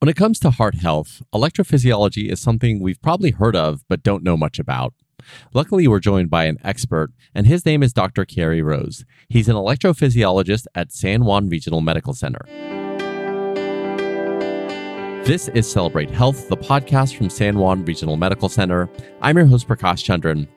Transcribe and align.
When 0.00 0.08
it 0.08 0.16
comes 0.16 0.38
to 0.38 0.50
heart 0.50 0.76
health, 0.76 1.20
electrophysiology 1.34 2.32
is 2.32 2.40
something 2.40 2.80
we've 2.80 3.02
probably 3.02 3.32
heard 3.32 3.54
of 3.54 3.84
but 3.86 4.02
don't 4.02 4.22
know 4.22 4.34
much 4.34 4.58
about. 4.58 4.94
Luckily, 5.52 5.86
we're 5.86 6.00
joined 6.00 6.30
by 6.30 6.44
an 6.44 6.56
expert, 6.64 7.12
and 7.34 7.46
his 7.46 7.66
name 7.66 7.82
is 7.82 7.92
Dr. 7.92 8.24
Cary 8.24 8.62
Rose. 8.62 9.04
He's 9.28 9.46
an 9.46 9.56
electrophysiologist 9.56 10.64
at 10.74 10.90
San 10.90 11.26
Juan 11.26 11.50
Regional 11.50 11.82
Medical 11.82 12.14
Center. 12.14 12.40
This 15.26 15.48
is 15.48 15.70
Celebrate 15.70 16.08
Health, 16.08 16.48
the 16.48 16.56
podcast 16.56 17.14
from 17.14 17.28
San 17.28 17.58
Juan 17.58 17.84
Regional 17.84 18.16
Medical 18.16 18.48
Center. 18.48 18.88
I'm 19.20 19.36
your 19.36 19.44
host, 19.44 19.68
Prakash 19.68 20.02
Chandran. 20.02 20.48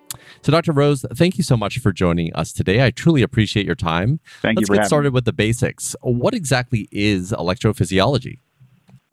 So, 0.42 0.54
Dr. 0.54 0.72
Rose, 0.72 1.06
thank 1.16 1.38
you 1.38 1.44
so 1.44 1.58
much 1.58 1.80
for 1.80 1.92
joining 1.92 2.34
us 2.34 2.54
today. 2.54 2.82
I 2.82 2.92
truly 2.92 3.22
appreciate 3.22 3.66
your 3.66 3.76
time. 3.76 4.22
Thank 4.42 4.60
Let's 4.60 4.70
you. 4.70 4.76
get 4.76 4.86
started 4.86 5.14
with 5.14 5.26
the 5.26 5.34
basics. 5.34 5.98
What 6.02 6.34
exactly 6.34 6.88
is 6.94 7.34
electrophysiology? 7.34 8.40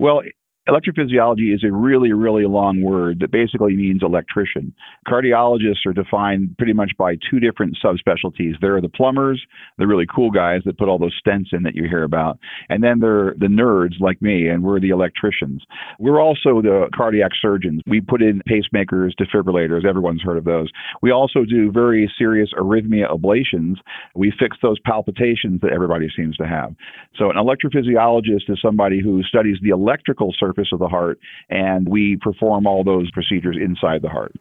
Well, 0.00 0.22
electrophysiology 0.70 1.54
is 1.54 1.64
a 1.64 1.72
really, 1.72 2.12
really 2.12 2.44
long 2.46 2.82
word 2.82 3.20
that 3.20 3.30
basically 3.30 3.74
means 3.74 4.02
electrician. 4.02 4.72
Cardiologists 5.06 5.84
are 5.86 5.92
defined 5.92 6.56
pretty 6.58 6.72
much 6.72 6.92
by 6.96 7.16
two 7.30 7.40
different 7.40 7.76
subspecialties. 7.84 8.54
There 8.60 8.76
are 8.76 8.80
the 8.80 8.88
plumbers, 8.88 9.42
the 9.78 9.86
really 9.86 10.06
cool 10.06 10.30
guys 10.30 10.60
that 10.64 10.78
put 10.78 10.88
all 10.88 10.98
those 10.98 11.18
stents 11.26 11.52
in 11.52 11.64
that 11.64 11.74
you 11.74 11.88
hear 11.88 12.04
about, 12.04 12.38
and 12.68 12.82
then 12.82 13.00
there 13.00 13.28
are 13.28 13.34
the 13.38 13.46
nerds 13.46 14.00
like 14.00 14.22
me, 14.22 14.48
and 14.48 14.62
we're 14.62 14.80
the 14.80 14.90
electricians. 14.90 15.62
We're 15.98 16.20
also 16.20 16.62
the 16.62 16.88
cardiac 16.94 17.32
surgeons. 17.40 17.82
We 17.86 18.00
put 18.00 18.22
in 18.22 18.42
pacemakers, 18.48 19.12
defibrillators, 19.20 19.84
everyone's 19.84 20.22
heard 20.22 20.38
of 20.38 20.44
those. 20.44 20.68
We 21.02 21.10
also 21.10 21.44
do 21.44 21.72
very 21.72 22.10
serious 22.16 22.50
arrhythmia 22.58 23.10
ablations. 23.10 23.76
We 24.14 24.32
fix 24.38 24.56
those 24.62 24.78
palpitations 24.80 25.60
that 25.62 25.72
everybody 25.72 26.08
seems 26.16 26.36
to 26.36 26.46
have. 26.46 26.74
So, 27.16 27.30
an 27.30 27.36
electrophysiologist 27.36 28.48
is 28.48 28.58
somebody 28.62 29.00
who 29.02 29.22
studies 29.24 29.56
the 29.62 29.70
electrical 29.70 30.32
surface 30.38 30.59
surface 30.60 30.72
of 30.72 30.78
the 30.78 30.88
heart, 30.88 31.18
and 31.48 31.88
we 31.88 32.16
perform 32.20 32.66
all 32.66 32.84
those 32.84 33.10
procedures 33.10 33.56
inside 33.60 34.02
the 34.02 34.08
heart. 34.08 34.34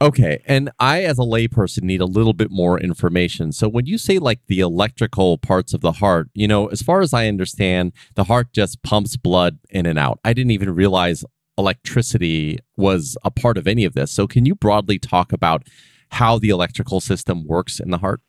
Okay. 0.00 0.42
And 0.46 0.70
I, 0.80 1.04
as 1.04 1.18
a 1.18 1.22
layperson, 1.22 1.82
need 1.82 2.00
a 2.00 2.06
little 2.06 2.32
bit 2.32 2.50
more 2.50 2.80
information. 2.80 3.52
So, 3.52 3.68
when 3.68 3.86
you 3.86 3.98
say 3.98 4.18
like 4.18 4.40
the 4.48 4.60
electrical 4.60 5.38
parts 5.38 5.74
of 5.74 5.80
the 5.80 5.92
heart, 5.92 6.28
you 6.34 6.48
know, 6.48 6.66
as 6.66 6.82
far 6.82 7.02
as 7.02 7.14
I 7.14 7.28
understand, 7.28 7.92
the 8.16 8.24
heart 8.24 8.52
just 8.52 8.82
pumps 8.82 9.16
blood 9.16 9.58
in 9.70 9.86
and 9.86 9.98
out. 9.98 10.18
I 10.24 10.32
didn't 10.32 10.50
even 10.50 10.74
realize 10.74 11.24
electricity 11.56 12.58
was 12.76 13.16
a 13.24 13.30
part 13.30 13.56
of 13.58 13.68
any 13.68 13.84
of 13.84 13.94
this. 13.94 14.10
So, 14.10 14.26
can 14.26 14.44
you 14.44 14.56
broadly 14.56 14.98
talk 14.98 15.32
about 15.32 15.68
how 16.10 16.38
the 16.38 16.48
electrical 16.48 17.00
system 17.00 17.46
works 17.46 17.78
in 17.78 17.90
the 17.90 17.98
heart? 17.98 18.20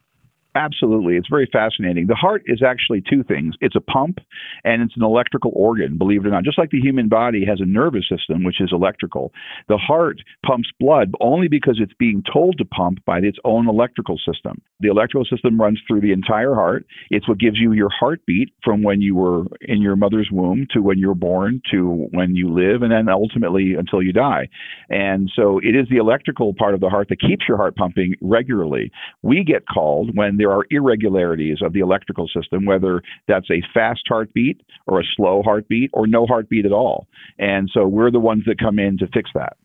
Absolutely. 0.55 1.15
It's 1.15 1.27
very 1.29 1.49
fascinating. 1.51 2.05
The 2.05 2.15
heart 2.15 2.43
is 2.45 2.61
actually 2.61 3.01
two 3.09 3.23
things 3.23 3.55
it's 3.59 3.75
a 3.75 3.81
pump 3.81 4.19
and 4.63 4.83
it's 4.83 4.95
an 4.95 5.03
electrical 5.03 5.51
organ, 5.55 5.97
believe 5.97 6.23
it 6.23 6.27
or 6.27 6.31
not. 6.31 6.43
Just 6.43 6.59
like 6.59 6.69
the 6.69 6.79
human 6.79 7.09
body 7.09 7.43
has 7.45 7.59
a 7.59 7.65
nervous 7.65 8.07
system, 8.07 8.43
which 8.43 8.61
is 8.61 8.69
electrical, 8.71 9.31
the 9.67 9.77
heart 9.77 10.17
pumps 10.45 10.69
blood 10.79 11.11
only 11.19 11.47
because 11.47 11.79
it's 11.81 11.93
being 11.97 12.23
told 12.31 12.59
to 12.59 12.65
pump 12.65 13.03
by 13.05 13.17
its 13.17 13.37
own 13.45 13.67
electrical 13.67 14.17
system. 14.17 14.61
The 14.79 14.89
electrical 14.89 15.25
system 15.25 15.59
runs 15.59 15.81
through 15.87 16.01
the 16.01 16.11
entire 16.11 16.53
heart. 16.53 16.85
It's 17.09 17.27
what 17.27 17.39
gives 17.39 17.57
you 17.57 17.71
your 17.71 17.89
heartbeat 17.89 18.53
from 18.63 18.83
when 18.83 19.01
you 19.01 19.15
were 19.15 19.45
in 19.61 19.81
your 19.81 19.95
mother's 19.95 20.29
womb 20.31 20.67
to 20.73 20.81
when 20.81 20.99
you're 20.99 21.15
born 21.15 21.61
to 21.71 22.07
when 22.11 22.35
you 22.35 22.53
live 22.53 22.83
and 22.83 22.91
then 22.91 23.09
ultimately 23.09 23.73
until 23.73 24.03
you 24.03 24.13
die. 24.13 24.49
And 24.89 25.31
so 25.35 25.59
it 25.63 25.75
is 25.75 25.87
the 25.89 25.97
electrical 25.97 26.53
part 26.53 26.75
of 26.75 26.79
the 26.79 26.89
heart 26.89 27.07
that 27.09 27.19
keeps 27.19 27.45
your 27.47 27.57
heart 27.57 27.75
pumping 27.75 28.13
regularly. 28.21 28.91
We 29.23 29.43
get 29.43 29.63
called 29.65 30.15
when 30.15 30.37
there 30.43 30.51
are 30.51 30.65
irregularities 30.69 31.59
of 31.61 31.71
the 31.71 31.79
electrical 31.79 32.27
system, 32.27 32.65
whether 32.65 33.01
that's 33.29 33.49
a 33.49 33.61
fast 33.73 34.01
heartbeat 34.09 34.59
or 34.87 34.99
a 34.99 35.03
slow 35.15 35.41
heartbeat 35.41 35.89
or 35.93 36.05
no 36.05 36.25
heartbeat 36.25 36.65
at 36.65 36.73
all. 36.73 37.07
And 37.39 37.69
so 37.73 37.87
we're 37.87 38.11
the 38.11 38.19
ones 38.19 38.43
that 38.47 38.59
come 38.59 38.77
in 38.77 38.97
to 38.97 39.07
fix 39.13 39.29
that. 39.35 39.55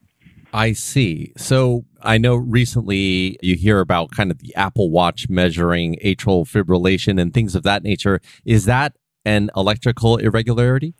I 0.52 0.72
see. 0.72 1.32
So 1.36 1.84
I 2.00 2.16
know 2.16 2.36
recently 2.36 3.38
you 3.42 3.56
hear 3.56 3.80
about 3.80 4.12
kind 4.12 4.30
of 4.30 4.38
the 4.38 4.54
Apple 4.54 4.90
Watch 4.90 5.28
measuring 5.28 5.96
atrial 6.04 6.46
fibrillation 6.46 7.20
and 7.20 7.34
things 7.34 7.56
of 7.56 7.64
that 7.64 7.82
nature. 7.82 8.20
Is 8.44 8.64
that 8.66 8.96
an 9.24 9.50
electrical 9.56 10.16
irregularity? 10.16 10.94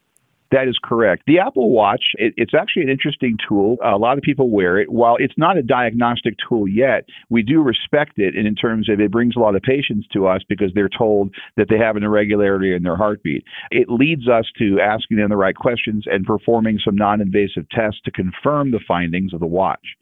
That 0.51 0.67
is 0.67 0.79
correct. 0.83 1.25
The 1.27 1.39
Apple 1.41 1.71
Watch, 1.71 2.03
it, 2.15 2.33
it's 2.37 2.55
actually 2.55 2.83
an 2.83 2.89
interesting 2.89 3.37
tool. 3.47 3.77
A 3.85 3.99
lot 3.99 4.17
of 4.17 4.23
people 4.23 4.51
wear 4.51 4.79
it. 4.79 4.91
While 4.91 5.17
it's 5.19 5.37
not 5.37 5.59
a 5.59 5.63
diagnostic 5.63 6.37
tool 6.49 6.67
yet, 6.67 7.05
we 7.29 7.43
do 7.43 7.61
respect 7.61 8.19
it 8.19 8.35
and 8.35 8.47
in 8.47 8.55
terms 8.55 8.89
of 8.89 8.99
it 9.01 9.11
brings 9.11 9.37
a 9.37 9.41
lot 9.41 9.57
of 9.57 9.63
patients 9.63 10.07
to 10.15 10.27
us 10.27 10.41
because 10.49 10.73
they're 10.75 10.89
told 10.89 11.35
that 11.57 11.67
they 11.69 11.77
have 11.77 11.97
an 11.97 12.03
irregularity 12.03 12.75
in 12.75 12.83
their 12.83 12.97
heartbeat. 12.97 13.45
It 13.71 13.91
leads 13.91 14.27
us 14.27 14.47
to 14.59 14.81
asking 14.81 15.19
them 15.19 15.29
the 15.29 15.37
right 15.37 15.55
questions 15.55 16.05
and 16.07 16.25
performing 16.25 16.79
some 16.83 16.97
non 16.97 17.21
invasive 17.21 17.69
tests 17.71 18.01
to 18.07 18.11
confirm 18.11 18.71
the 18.71 18.81
findings 18.89 19.35
of 19.35 19.41
the 19.41 19.47
watch. 19.47 19.97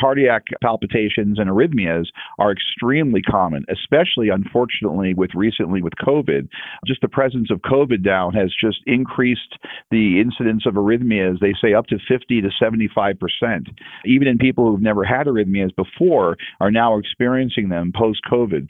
Cardiac 0.00 0.46
palpitations 0.60 1.38
and 1.38 1.48
arrhythmias 1.48 2.06
are 2.38 2.50
extremely 2.52 3.22
common, 3.22 3.64
especially 3.70 4.30
unfortunately 4.30 5.14
with 5.14 5.30
recently 5.34 5.80
with 5.80 5.92
COVID. 6.04 6.48
Just 6.86 7.02
the 7.02 7.08
presence 7.08 7.50
of 7.50 7.60
COVID 7.60 8.04
now 8.04 8.32
has 8.32 8.52
just 8.60 8.78
increased 8.86 9.58
the 9.92 10.20
incidence 10.20 10.64
of 10.66 10.74
arrhythmias, 10.74 11.38
they 11.38 11.54
say 11.62 11.74
up 11.74 11.86
to 11.86 11.98
50 12.08 12.40
to 12.40 12.50
75 12.58 13.16
percent. 13.20 13.68
Even 14.04 14.26
in 14.26 14.38
people 14.38 14.66
who've 14.66 14.82
never 14.82 15.04
had 15.04 15.26
arrhythmias 15.26 15.74
before 15.76 16.36
are 16.60 16.72
now 16.72 16.98
experiencing 16.98 17.68
them 17.68 17.92
post 17.94 18.20
COVID. 18.30 18.68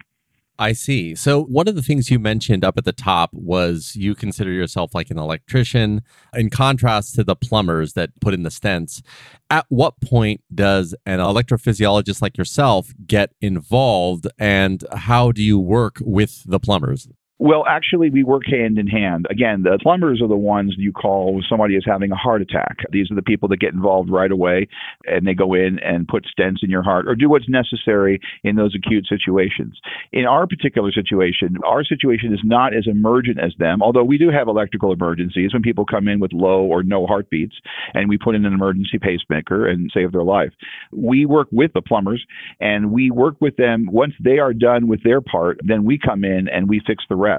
I 0.58 0.74
see. 0.74 1.14
So, 1.14 1.42
one 1.42 1.66
of 1.66 1.74
the 1.74 1.82
things 1.82 2.10
you 2.10 2.18
mentioned 2.18 2.64
up 2.64 2.76
at 2.76 2.84
the 2.84 2.92
top 2.92 3.30
was 3.32 3.96
you 3.96 4.14
consider 4.14 4.52
yourself 4.52 4.94
like 4.94 5.10
an 5.10 5.18
electrician, 5.18 6.02
in 6.34 6.50
contrast 6.50 7.14
to 7.14 7.24
the 7.24 7.34
plumbers 7.34 7.94
that 7.94 8.10
put 8.20 8.34
in 8.34 8.42
the 8.42 8.50
stents. 8.50 9.02
At 9.48 9.66
what 9.70 10.00
point 10.00 10.42
does 10.54 10.94
an 11.06 11.18
electrophysiologist 11.18 12.20
like 12.20 12.36
yourself 12.36 12.92
get 13.06 13.32
involved, 13.40 14.28
and 14.38 14.84
how 14.92 15.32
do 15.32 15.42
you 15.42 15.58
work 15.58 15.96
with 16.00 16.44
the 16.46 16.60
plumbers? 16.60 17.08
Well, 17.42 17.64
actually, 17.66 18.08
we 18.10 18.22
work 18.22 18.44
hand 18.46 18.78
in 18.78 18.86
hand. 18.86 19.26
Again, 19.28 19.64
the 19.64 19.76
plumbers 19.82 20.22
are 20.22 20.28
the 20.28 20.36
ones 20.36 20.76
you 20.78 20.92
call 20.92 21.34
when 21.34 21.42
somebody 21.48 21.74
is 21.74 21.82
having 21.84 22.12
a 22.12 22.14
heart 22.14 22.40
attack. 22.40 22.76
These 22.92 23.10
are 23.10 23.16
the 23.16 23.22
people 23.22 23.48
that 23.48 23.58
get 23.58 23.74
involved 23.74 24.10
right 24.10 24.30
away 24.30 24.68
and 25.06 25.26
they 25.26 25.34
go 25.34 25.52
in 25.52 25.80
and 25.80 26.06
put 26.06 26.24
stents 26.26 26.62
in 26.62 26.70
your 26.70 26.84
heart 26.84 27.08
or 27.08 27.16
do 27.16 27.28
what's 27.28 27.48
necessary 27.48 28.20
in 28.44 28.54
those 28.54 28.76
acute 28.76 29.08
situations. 29.08 29.80
In 30.12 30.24
our 30.24 30.46
particular 30.46 30.92
situation, 30.92 31.56
our 31.66 31.82
situation 31.82 32.32
is 32.32 32.38
not 32.44 32.76
as 32.76 32.86
emergent 32.86 33.40
as 33.40 33.54
them, 33.58 33.82
although 33.82 34.04
we 34.04 34.18
do 34.18 34.30
have 34.30 34.46
electrical 34.46 34.92
emergencies 34.92 35.52
when 35.52 35.62
people 35.62 35.84
come 35.84 36.06
in 36.06 36.20
with 36.20 36.32
low 36.32 36.62
or 36.62 36.84
no 36.84 37.08
heartbeats 37.08 37.56
and 37.92 38.08
we 38.08 38.18
put 38.18 38.36
in 38.36 38.44
an 38.44 38.52
emergency 38.52 39.00
pacemaker 39.00 39.66
and 39.66 39.90
save 39.92 40.12
their 40.12 40.22
life. 40.22 40.52
We 40.92 41.26
work 41.26 41.48
with 41.50 41.72
the 41.72 41.82
plumbers 41.82 42.24
and 42.60 42.92
we 42.92 43.10
work 43.10 43.34
with 43.40 43.56
them. 43.56 43.88
Once 43.90 44.14
they 44.22 44.38
are 44.38 44.52
done 44.52 44.86
with 44.86 45.02
their 45.02 45.20
part, 45.20 45.58
then 45.64 45.84
we 45.84 45.98
come 45.98 46.22
in 46.22 46.46
and 46.46 46.68
we 46.68 46.80
fix 46.86 47.02
the 47.08 47.16
rest 47.16 47.31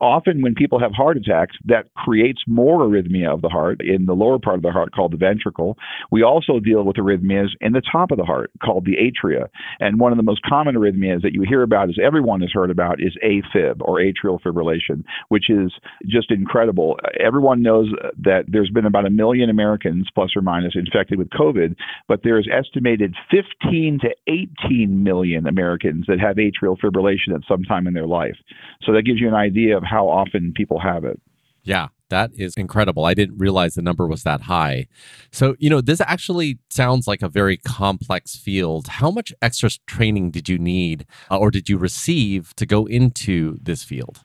Often, 0.00 0.42
when 0.42 0.54
people 0.54 0.78
have 0.78 0.92
heart 0.92 1.16
attacks, 1.16 1.56
that 1.64 1.92
creates 1.94 2.42
more 2.46 2.80
arrhythmia 2.80 3.32
of 3.32 3.42
the 3.42 3.48
heart 3.48 3.80
in 3.80 4.06
the 4.06 4.14
lower 4.14 4.38
part 4.38 4.56
of 4.56 4.62
the 4.62 4.70
heart 4.70 4.92
called 4.94 5.12
the 5.12 5.16
ventricle. 5.16 5.76
We 6.10 6.22
also 6.22 6.60
deal 6.60 6.84
with 6.84 6.96
arrhythmias 6.96 7.48
in 7.60 7.72
the 7.72 7.82
top 7.90 8.10
of 8.10 8.18
the 8.18 8.24
heart 8.24 8.50
called 8.62 8.84
the 8.84 8.96
atria. 8.96 9.48
And 9.80 9.98
one 9.98 10.12
of 10.12 10.18
the 10.18 10.22
most 10.22 10.42
common 10.42 10.74
arrhythmias 10.74 11.22
that 11.22 11.32
you 11.32 11.42
hear 11.42 11.62
about, 11.62 11.88
is 11.90 11.98
everyone 12.02 12.40
has 12.40 12.50
heard 12.52 12.70
about, 12.70 13.00
is 13.00 13.16
AFib 13.24 13.80
or 13.80 13.98
atrial 13.98 14.40
fibrillation, 14.40 15.04
which 15.28 15.50
is 15.50 15.72
just 16.06 16.30
incredible. 16.30 16.98
Everyone 17.18 17.62
knows 17.62 17.88
that 18.18 18.44
there's 18.48 18.70
been 18.70 18.86
about 18.86 19.06
a 19.06 19.10
million 19.10 19.50
Americans, 19.50 20.08
plus 20.14 20.30
or 20.36 20.42
minus, 20.42 20.74
infected 20.74 21.18
with 21.18 21.30
COVID, 21.30 21.76
but 22.08 22.20
there's 22.22 22.48
estimated 22.52 23.14
15 23.30 24.00
to 24.02 24.08
18 24.66 25.02
million 25.02 25.46
Americans 25.46 26.06
that 26.08 26.20
have 26.20 26.36
atrial 26.36 26.78
fibrillation 26.78 27.34
at 27.34 27.40
some 27.48 27.62
time 27.64 27.86
in 27.86 27.94
their 27.94 28.06
life. 28.06 28.36
So 28.82 28.92
that 28.92 29.02
gives 29.02 29.15
you 29.20 29.28
an 29.28 29.34
idea 29.34 29.76
of 29.76 29.82
how 29.84 30.08
often 30.08 30.52
people 30.54 30.78
have 30.78 31.04
it. 31.04 31.20
Yeah, 31.62 31.88
that 32.10 32.30
is 32.34 32.54
incredible. 32.56 33.04
I 33.04 33.14
didn't 33.14 33.38
realize 33.38 33.74
the 33.74 33.82
number 33.82 34.06
was 34.06 34.22
that 34.22 34.42
high. 34.42 34.86
So, 35.32 35.56
you 35.58 35.68
know, 35.68 35.80
this 35.80 36.00
actually 36.00 36.58
sounds 36.70 37.08
like 37.08 37.22
a 37.22 37.28
very 37.28 37.56
complex 37.56 38.36
field. 38.36 38.86
How 38.86 39.10
much 39.10 39.32
extra 39.42 39.70
training 39.86 40.30
did 40.30 40.48
you 40.48 40.58
need 40.58 41.06
uh, 41.30 41.38
or 41.38 41.50
did 41.50 41.68
you 41.68 41.76
receive 41.76 42.54
to 42.56 42.66
go 42.66 42.86
into 42.86 43.58
this 43.60 43.82
field? 43.82 44.20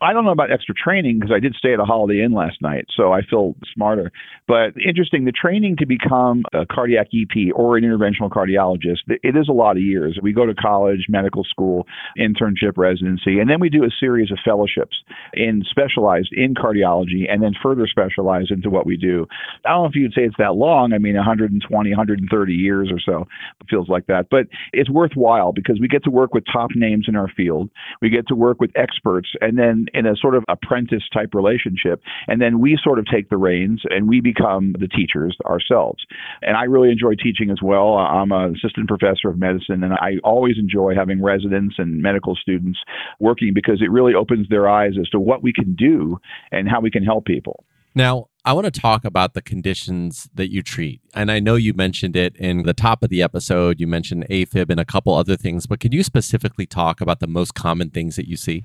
I 0.00 0.12
don't 0.12 0.24
know 0.24 0.30
about 0.30 0.52
extra 0.52 0.74
training 0.74 1.18
because 1.18 1.34
I 1.34 1.40
did 1.40 1.54
stay 1.56 1.72
at 1.72 1.80
a 1.80 1.84
Holiday 1.84 2.22
Inn 2.22 2.32
last 2.32 2.62
night, 2.62 2.86
so 2.96 3.12
I 3.12 3.22
feel 3.22 3.56
smarter. 3.74 4.12
But 4.46 4.74
interesting, 4.80 5.24
the 5.24 5.32
training 5.32 5.76
to 5.78 5.86
become 5.86 6.44
a 6.54 6.64
cardiac 6.64 7.08
EP 7.12 7.52
or 7.54 7.76
an 7.76 7.82
interventional 7.82 8.30
cardiologist, 8.30 9.00
it 9.08 9.36
is 9.36 9.48
a 9.48 9.52
lot 9.52 9.76
of 9.76 9.82
years. 9.82 10.18
We 10.22 10.32
go 10.32 10.46
to 10.46 10.54
college, 10.54 11.06
medical 11.08 11.42
school, 11.42 11.86
internship, 12.16 12.76
residency, 12.76 13.40
and 13.40 13.50
then 13.50 13.58
we 13.58 13.68
do 13.68 13.82
a 13.82 13.90
series 13.98 14.30
of 14.30 14.38
fellowships 14.44 14.96
in 15.34 15.62
specialized 15.68 16.30
in 16.32 16.54
cardiology 16.54 17.28
and 17.28 17.42
then 17.42 17.52
further 17.60 17.88
specialized 17.88 18.52
into 18.52 18.70
what 18.70 18.86
we 18.86 18.96
do. 18.96 19.26
I 19.64 19.70
don't 19.70 19.82
know 19.82 19.88
if 19.88 19.96
you'd 19.96 20.12
say 20.12 20.22
it's 20.22 20.36
that 20.38 20.54
long. 20.54 20.92
I 20.92 20.98
mean, 20.98 21.16
120, 21.16 21.90
130 21.90 22.52
years 22.52 22.88
or 22.92 23.00
so. 23.00 23.26
It 23.60 23.66
feels 23.68 23.88
like 23.88 24.06
that. 24.06 24.28
But 24.30 24.46
it's 24.72 24.88
worthwhile 24.88 25.52
because 25.52 25.80
we 25.80 25.88
get 25.88 26.04
to 26.04 26.10
work 26.10 26.34
with 26.34 26.44
top 26.50 26.70
names 26.76 27.06
in 27.08 27.16
our 27.16 27.28
field. 27.36 27.68
We 28.00 28.10
get 28.10 28.28
to 28.28 28.36
work 28.36 28.60
with 28.60 28.70
experts 28.76 29.30
and 29.40 29.58
then 29.58 29.87
in 29.94 30.06
a 30.06 30.16
sort 30.16 30.34
of 30.34 30.44
apprentice 30.48 31.02
type 31.12 31.34
relationship. 31.34 32.02
And 32.26 32.40
then 32.40 32.60
we 32.60 32.78
sort 32.82 32.98
of 32.98 33.06
take 33.06 33.30
the 33.30 33.36
reins 33.36 33.82
and 33.90 34.08
we 34.08 34.20
become 34.20 34.74
the 34.78 34.88
teachers 34.88 35.36
ourselves. 35.46 36.04
And 36.42 36.56
I 36.56 36.64
really 36.64 36.90
enjoy 36.90 37.14
teaching 37.14 37.50
as 37.50 37.58
well. 37.62 37.94
I'm 37.94 38.32
an 38.32 38.54
assistant 38.56 38.88
professor 38.88 39.28
of 39.28 39.38
medicine, 39.38 39.82
and 39.82 39.94
I 39.94 40.16
always 40.24 40.56
enjoy 40.58 40.94
having 40.94 41.22
residents 41.22 41.76
and 41.78 42.02
medical 42.02 42.34
students 42.34 42.78
working 43.20 43.52
because 43.54 43.80
it 43.82 43.90
really 43.90 44.14
opens 44.14 44.48
their 44.48 44.68
eyes 44.68 44.92
as 45.00 45.08
to 45.10 45.20
what 45.20 45.42
we 45.42 45.52
can 45.52 45.74
do 45.74 46.18
and 46.52 46.68
how 46.68 46.80
we 46.80 46.90
can 46.90 47.04
help 47.04 47.24
people. 47.24 47.64
Now, 47.94 48.28
I 48.44 48.52
want 48.52 48.72
to 48.72 48.80
talk 48.80 49.04
about 49.04 49.34
the 49.34 49.42
conditions 49.42 50.28
that 50.34 50.52
you 50.52 50.62
treat. 50.62 51.00
And 51.14 51.30
I 51.30 51.40
know 51.40 51.56
you 51.56 51.74
mentioned 51.74 52.16
it 52.16 52.36
in 52.36 52.62
the 52.62 52.72
top 52.72 53.02
of 53.02 53.10
the 53.10 53.22
episode. 53.22 53.80
You 53.80 53.86
mentioned 53.86 54.26
AFib 54.30 54.70
and 54.70 54.78
a 54.78 54.84
couple 54.84 55.14
other 55.14 55.36
things, 55.36 55.66
but 55.66 55.80
can 55.80 55.92
you 55.92 56.02
specifically 56.02 56.64
talk 56.64 57.00
about 57.00 57.20
the 57.20 57.26
most 57.26 57.54
common 57.54 57.90
things 57.90 58.16
that 58.16 58.28
you 58.28 58.36
see? 58.36 58.64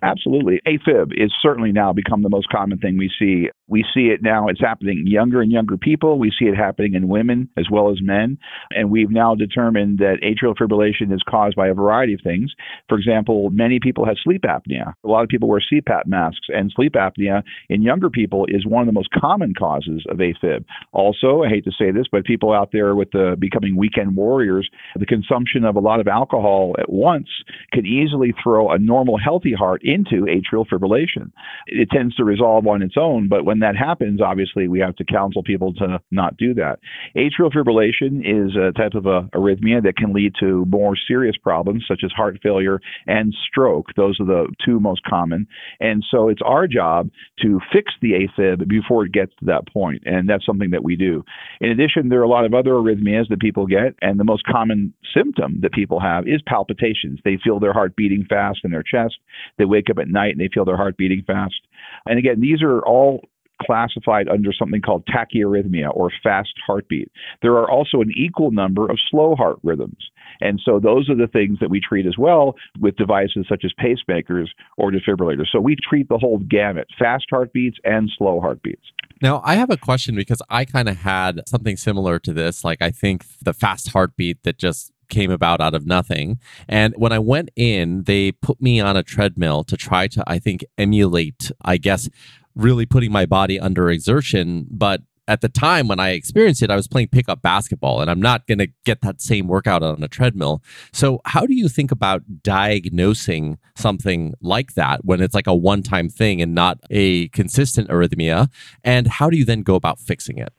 Absolutely. 0.00 0.60
AFib 0.66 1.12
is 1.12 1.32
certainly 1.42 1.72
now 1.72 1.92
become 1.92 2.22
the 2.22 2.28
most 2.28 2.48
common 2.48 2.78
thing 2.78 2.96
we 2.96 3.10
see 3.18 3.50
we 3.68 3.84
see 3.94 4.06
it 4.06 4.22
now, 4.22 4.48
it's 4.48 4.60
happening 4.60 4.98
in 5.00 5.06
younger 5.06 5.40
and 5.40 5.50
younger 5.50 5.76
people. 5.76 6.18
We 6.18 6.32
see 6.36 6.46
it 6.46 6.56
happening 6.56 6.94
in 6.94 7.08
women 7.08 7.48
as 7.56 7.66
well 7.70 7.90
as 7.90 7.98
men. 8.02 8.38
And 8.70 8.90
we've 8.90 9.10
now 9.10 9.34
determined 9.34 9.98
that 9.98 10.18
atrial 10.22 10.54
fibrillation 10.54 11.12
is 11.12 11.22
caused 11.28 11.56
by 11.56 11.68
a 11.68 11.74
variety 11.74 12.14
of 12.14 12.20
things. 12.22 12.52
For 12.88 12.98
example, 12.98 13.50
many 13.50 13.80
people 13.80 14.04
have 14.04 14.16
sleep 14.22 14.42
apnea. 14.42 14.92
A 15.04 15.08
lot 15.08 15.22
of 15.22 15.28
people 15.28 15.48
wear 15.48 15.62
CPAP 15.72 16.06
masks, 16.06 16.46
and 16.48 16.72
sleep 16.74 16.92
apnea 16.92 17.42
in 17.68 17.82
younger 17.82 18.10
people 18.10 18.46
is 18.48 18.66
one 18.66 18.82
of 18.82 18.86
the 18.86 18.92
most 18.92 19.10
common 19.10 19.54
causes 19.54 20.04
of 20.08 20.18
AFib. 20.18 20.64
Also, 20.92 21.42
I 21.42 21.48
hate 21.48 21.64
to 21.64 21.72
say 21.72 21.90
this, 21.90 22.06
but 22.10 22.24
people 22.24 22.52
out 22.52 22.70
there 22.72 22.94
with 22.94 23.10
the 23.12 23.36
becoming 23.38 23.76
weekend 23.76 24.16
warriors, 24.16 24.68
the 24.96 25.06
consumption 25.06 25.64
of 25.64 25.76
a 25.76 25.80
lot 25.80 26.00
of 26.00 26.08
alcohol 26.08 26.74
at 26.78 26.90
once 26.90 27.28
can 27.72 27.86
easily 27.86 28.34
throw 28.42 28.70
a 28.70 28.78
normal, 28.78 29.18
healthy 29.18 29.52
heart 29.52 29.80
into 29.82 30.26
atrial 30.26 30.66
fibrillation. 30.66 31.30
It 31.66 31.88
tends 31.90 32.14
to 32.16 32.24
resolve 32.24 32.66
on 32.66 32.82
its 32.82 32.96
own, 32.98 33.28
but 33.28 33.44
when 33.44 33.61
that 33.62 33.76
happens, 33.76 34.20
obviously 34.20 34.68
we 34.68 34.80
have 34.80 34.96
to 34.96 35.04
counsel 35.04 35.42
people 35.42 35.72
to 35.74 36.00
not 36.10 36.36
do 36.36 36.54
that. 36.54 36.78
Atrial 37.16 37.52
fibrillation 37.52 38.20
is 38.20 38.56
a 38.56 38.72
type 38.72 38.94
of 38.94 39.06
a 39.06 39.22
arrhythmia 39.34 39.82
that 39.82 39.96
can 39.96 40.12
lead 40.12 40.34
to 40.40 40.64
more 40.68 40.94
serious 40.96 41.36
problems 41.36 41.84
such 41.86 42.02
as 42.04 42.12
heart 42.12 42.38
failure 42.42 42.80
and 43.06 43.34
stroke. 43.48 43.86
Those 43.96 44.18
are 44.20 44.26
the 44.26 44.46
two 44.64 44.80
most 44.80 45.02
common. 45.04 45.46
And 45.80 46.04
so 46.10 46.28
it's 46.28 46.42
our 46.44 46.66
job 46.66 47.10
to 47.42 47.60
fix 47.72 47.92
the 48.00 48.12
AFib 48.12 48.68
before 48.68 49.04
it 49.04 49.12
gets 49.12 49.32
to 49.40 49.46
that 49.46 49.66
point. 49.72 50.02
And 50.04 50.28
that's 50.28 50.46
something 50.46 50.70
that 50.70 50.84
we 50.84 50.96
do. 50.96 51.24
In 51.60 51.70
addition, 51.70 52.08
there 52.08 52.20
are 52.20 52.24
a 52.24 52.28
lot 52.28 52.44
of 52.44 52.54
other 52.54 52.72
arrhythmias 52.72 53.28
that 53.28 53.40
people 53.40 53.66
get. 53.66 53.94
And 54.00 54.18
the 54.18 54.24
most 54.24 54.44
common 54.44 54.94
symptom 55.14 55.60
that 55.62 55.72
people 55.72 56.00
have 56.00 56.26
is 56.26 56.40
palpitations. 56.46 57.20
They 57.24 57.38
feel 57.42 57.60
their 57.60 57.72
heart 57.72 57.96
beating 57.96 58.26
fast 58.28 58.60
in 58.64 58.70
their 58.70 58.82
chest. 58.82 59.14
They 59.58 59.64
wake 59.64 59.90
up 59.90 59.98
at 59.98 60.08
night 60.08 60.32
and 60.32 60.40
they 60.40 60.50
feel 60.52 60.64
their 60.64 60.76
heart 60.76 60.96
beating 60.96 61.22
fast. 61.26 61.60
And 62.06 62.18
again, 62.18 62.40
these 62.40 62.62
are 62.62 62.80
all 62.80 63.22
classified 63.64 64.28
under 64.28 64.52
something 64.52 64.80
called 64.80 65.04
tachyarrhythmia 65.06 65.94
or 65.94 66.10
fast 66.22 66.52
heartbeat. 66.66 67.10
There 67.42 67.54
are 67.54 67.70
also 67.70 68.00
an 68.00 68.12
equal 68.16 68.50
number 68.50 68.90
of 68.90 68.98
slow 69.10 69.34
heart 69.34 69.58
rhythms. 69.62 70.10
And 70.40 70.60
so 70.64 70.80
those 70.80 71.08
are 71.08 71.14
the 71.14 71.28
things 71.28 71.58
that 71.60 71.70
we 71.70 71.80
treat 71.80 72.06
as 72.06 72.16
well 72.18 72.56
with 72.80 72.96
devices 72.96 73.46
such 73.48 73.64
as 73.64 73.72
pacemakers 73.80 74.48
or 74.76 74.90
defibrillators. 74.90 75.46
So 75.52 75.60
we 75.60 75.76
treat 75.88 76.08
the 76.08 76.18
whole 76.18 76.38
gamut, 76.38 76.88
fast 76.98 77.26
heartbeats 77.30 77.78
and 77.84 78.10
slow 78.16 78.40
heartbeats. 78.40 78.82
Now, 79.20 79.40
I 79.44 79.54
have 79.54 79.70
a 79.70 79.76
question 79.76 80.16
because 80.16 80.42
I 80.50 80.64
kind 80.64 80.88
of 80.88 80.96
had 80.96 81.42
something 81.46 81.76
similar 81.76 82.18
to 82.20 82.32
this. 82.32 82.64
Like, 82.64 82.82
I 82.82 82.90
think 82.90 83.24
the 83.40 83.52
fast 83.52 83.90
heartbeat 83.90 84.42
that 84.42 84.58
just 84.58 84.92
came 85.08 85.30
about 85.30 85.60
out 85.60 85.74
of 85.74 85.86
nothing. 85.86 86.38
And 86.68 86.94
when 86.96 87.12
I 87.12 87.18
went 87.18 87.50
in, 87.54 88.04
they 88.04 88.32
put 88.32 88.60
me 88.60 88.80
on 88.80 88.96
a 88.96 89.02
treadmill 89.02 89.62
to 89.64 89.76
try 89.76 90.08
to, 90.08 90.24
I 90.26 90.38
think, 90.38 90.64
emulate, 90.78 91.52
I 91.62 91.76
guess, 91.76 92.08
really 92.54 92.86
putting 92.86 93.12
my 93.12 93.26
body 93.26 93.58
under 93.58 93.90
exertion. 93.90 94.66
But 94.70 95.02
at 95.28 95.40
the 95.40 95.48
time 95.48 95.88
when 95.88 96.00
I 96.00 96.10
experienced 96.10 96.62
it, 96.62 96.70
I 96.70 96.76
was 96.76 96.88
playing 96.88 97.08
pickup 97.08 97.42
basketball, 97.42 98.00
and 98.00 98.10
I'm 98.10 98.20
not 98.20 98.46
going 98.46 98.58
to 98.58 98.68
get 98.84 99.02
that 99.02 99.20
same 99.20 99.46
workout 99.46 99.82
on 99.82 100.02
a 100.02 100.08
treadmill. 100.08 100.62
So, 100.92 101.20
how 101.24 101.46
do 101.46 101.54
you 101.54 101.68
think 101.68 101.92
about 101.92 102.42
diagnosing 102.42 103.58
something 103.76 104.34
like 104.40 104.74
that 104.74 105.04
when 105.04 105.20
it's 105.20 105.34
like 105.34 105.46
a 105.46 105.54
one 105.54 105.82
time 105.82 106.08
thing 106.08 106.42
and 106.42 106.54
not 106.54 106.78
a 106.90 107.28
consistent 107.28 107.88
arrhythmia? 107.88 108.50
And 108.82 109.06
how 109.06 109.30
do 109.30 109.36
you 109.36 109.44
then 109.44 109.62
go 109.62 109.74
about 109.74 110.00
fixing 110.00 110.38
it? 110.38 110.52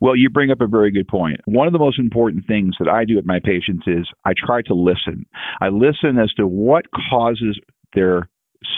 Well, 0.00 0.14
you 0.14 0.30
bring 0.30 0.52
up 0.52 0.60
a 0.60 0.68
very 0.68 0.92
good 0.92 1.08
point. 1.08 1.40
One 1.46 1.66
of 1.66 1.72
the 1.72 1.78
most 1.80 1.98
important 1.98 2.46
things 2.46 2.76
that 2.78 2.88
I 2.88 3.04
do 3.04 3.16
with 3.16 3.26
my 3.26 3.40
patients 3.42 3.82
is 3.88 4.08
I 4.24 4.32
try 4.34 4.62
to 4.62 4.74
listen. 4.74 5.26
I 5.60 5.68
listen 5.68 6.18
as 6.22 6.32
to 6.34 6.46
what 6.46 6.84
causes 7.10 7.58
their 7.94 8.28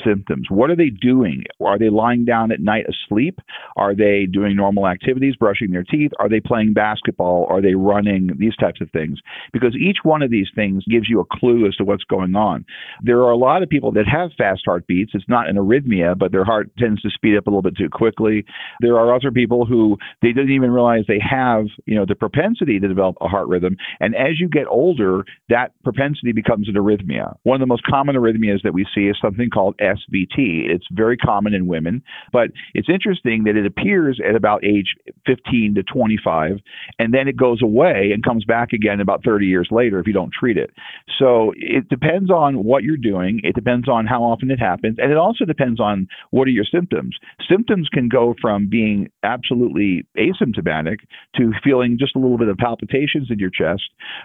symptoms. 0.04 0.46
What 0.50 0.70
are 0.70 0.76
they 0.76 0.90
doing? 0.90 1.44
Are 1.64 1.78
they 1.78 1.88
lying 1.88 2.24
down 2.24 2.52
at 2.52 2.60
night 2.60 2.86
asleep? 2.88 3.38
Are 3.76 3.94
they 3.94 4.26
doing 4.26 4.56
normal 4.56 4.86
activities, 4.86 5.36
brushing 5.36 5.70
their 5.70 5.84
teeth? 5.84 6.10
Are 6.18 6.28
they 6.28 6.40
playing 6.40 6.72
basketball? 6.72 7.46
Are 7.48 7.62
they 7.62 7.74
running? 7.74 8.30
These 8.38 8.56
types 8.56 8.80
of 8.80 8.90
things. 8.90 9.18
Because 9.52 9.74
each 9.76 9.98
one 10.02 10.22
of 10.22 10.30
these 10.30 10.48
things 10.54 10.84
gives 10.90 11.08
you 11.08 11.20
a 11.20 11.36
clue 11.38 11.66
as 11.66 11.74
to 11.76 11.84
what's 11.84 12.04
going 12.04 12.34
on. 12.34 12.64
There 13.02 13.18
are 13.20 13.30
a 13.30 13.36
lot 13.36 13.62
of 13.62 13.68
people 13.68 13.92
that 13.92 14.06
have 14.06 14.30
fast 14.36 14.62
heartbeats. 14.64 15.12
It's 15.14 15.28
not 15.28 15.48
an 15.48 15.56
arrhythmia, 15.56 16.18
but 16.18 16.32
their 16.32 16.44
heart 16.44 16.70
tends 16.78 17.00
to 17.02 17.10
speed 17.10 17.36
up 17.36 17.46
a 17.46 17.50
little 17.50 17.62
bit 17.62 17.76
too 17.76 17.88
quickly. 17.90 18.44
There 18.80 18.98
are 18.98 19.14
other 19.14 19.30
people 19.30 19.64
who 19.64 19.96
they 20.22 20.32
didn't 20.32 20.52
even 20.52 20.70
realize 20.70 21.04
they 21.06 21.20
have, 21.20 21.66
you 21.86 21.94
know, 21.94 22.04
the 22.06 22.14
propensity 22.14 22.78
to 22.80 22.88
develop 22.88 23.16
a 23.20 23.28
heart 23.28 23.48
rhythm. 23.48 23.76
And 24.00 24.14
as 24.14 24.38
you 24.38 24.48
get 24.48 24.66
older, 24.68 25.24
that 25.48 25.72
propensity 25.84 26.32
becomes 26.32 26.68
an 26.68 26.74
arrhythmia. 26.74 27.36
One 27.42 27.56
of 27.56 27.60
the 27.60 27.66
most 27.66 27.84
common 27.84 28.16
arrhythmias 28.16 28.62
that 28.62 28.74
we 28.74 28.86
see 28.94 29.02
is 29.02 29.16
something 29.20 29.50
called 29.50 29.69
called 29.70 29.78
SVT. 29.78 30.69
It's 30.69 30.87
very 30.93 31.17
common 31.17 31.55
in 31.55 31.67
women, 31.67 32.02
but 32.32 32.49
it's 32.75 32.88
interesting 32.88 33.44
that 33.44 33.56
it 33.56 33.67
appears 33.67 34.20
at 34.26 34.34
about 34.34 34.64
age 34.64 34.94
15 35.26 35.75
to 35.76 35.82
25, 35.82 36.58
and 36.99 37.14
then 37.14 37.28
it 37.28 37.37
goes 37.37 37.62
away 37.62 38.11
and 38.12 38.25
comes 38.25 38.44
back 38.44 38.72
again 38.72 39.00
about 39.00 39.25
30 39.25 39.46
years 39.46 39.69
later 39.70 39.99
if 39.99 40.06
you 40.06 40.12
don't 40.12 40.32
treat 40.32 40.56
it. 40.56 40.70
So 41.19 41.52
it 41.56 41.88
depends 41.88 42.31
on 42.31 42.64
what 42.64 42.82
you're 42.82 42.96
doing, 42.96 43.40
it 43.44 43.55
depends 43.55 43.88
on 43.88 44.06
how 44.06 44.22
often 44.22 44.50
it 44.50 44.58
happens, 44.58 44.96
and 44.99 45.11
it 45.11 45.17
also 45.17 45.44
depends 45.44 45.81
on 45.81 46.08
what 46.31 46.46
are 46.49 46.50
your 46.50 46.64
symptoms. 46.64 47.16
Symptoms 47.49 47.88
can 47.93 48.08
go 48.08 48.34
from 48.40 48.69
being 48.69 49.11
absolutely 49.23 50.06
asymptomatic 50.16 50.96
to 51.37 51.52
feeling 51.62 51.96
just 51.99 52.16
a 52.16 52.19
little 52.19 52.38
bit 52.38 52.49
of 52.49 52.56
palpitations 52.56 53.28
in 53.31 53.38
your 53.38 53.50
chest, 53.50 53.82